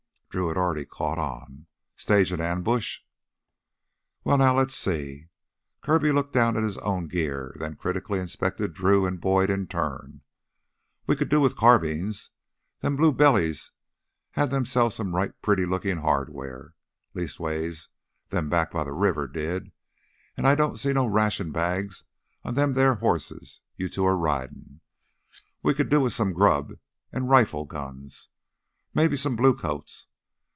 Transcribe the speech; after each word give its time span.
Drew 0.31 0.47
had 0.47 0.55
already 0.55 0.85
caught 0.85 1.19
on. 1.19 1.65
"Stage 1.97 2.31
an 2.31 2.39
ambush?" 2.39 3.01
"Well, 4.23 4.37
now, 4.37 4.55
let's 4.55 4.73
see." 4.73 5.27
Kirby 5.81 6.13
looked 6.13 6.31
down 6.31 6.55
at 6.55 6.63
his 6.63 6.77
own 6.77 7.09
gear, 7.09 7.53
then 7.59 7.75
critically 7.75 8.17
inspected 8.17 8.73
Drew 8.73 9.05
and 9.05 9.19
Boyd 9.19 9.49
in 9.49 9.67
turn. 9.67 10.21
"We 11.05 11.17
could 11.17 11.27
do 11.27 11.41
with 11.41 11.57
carbines. 11.57 12.29
Them 12.79 12.95
blue 12.95 13.11
bellies 13.11 13.73
had 14.29 14.51
them 14.51 14.63
some 14.65 15.13
right 15.13 15.33
pretty 15.41 15.65
lookin' 15.65 15.97
hardware 15.97 16.75
leastways 17.13 17.89
them 18.29 18.47
back 18.47 18.71
by 18.71 18.85
the 18.85 18.93
river 18.93 19.27
did. 19.27 19.73
An' 20.37 20.45
I 20.45 20.55
don't 20.55 20.79
see 20.79 20.93
no 20.93 21.07
ration 21.07 21.51
bags 21.51 22.05
on 22.45 22.53
them 22.53 22.73
theah 22.73 22.95
hosses 22.95 23.59
you 23.75 23.89
two 23.89 24.05
are 24.05 24.15
ridin'. 24.15 24.79
Yes, 25.29 25.41
we 25.61 25.73
could 25.73 25.89
do 25.89 25.99
with 25.99 26.17
grub, 26.33 26.75
an' 27.11 27.27
rifle 27.27 27.65
guns... 27.65 28.29
maybe 28.93 29.17
some 29.17 29.35
blue 29.35 29.57
coats.... 29.57 30.07